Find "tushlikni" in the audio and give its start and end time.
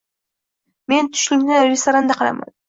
1.17-1.61